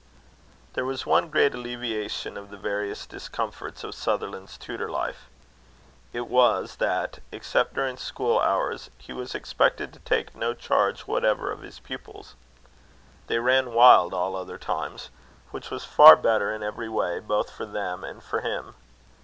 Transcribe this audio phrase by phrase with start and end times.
[0.73, 5.29] There was one great alleviation to the various discomforts of Sutherland's tutor life.
[6.11, 11.51] It was, that, except during school hours, he was expected to take no charge whatever
[11.51, 12.33] of his pupils.
[13.27, 15.11] They ran wild all other times;
[15.51, 18.73] which was far better, in every way, both for them and for him.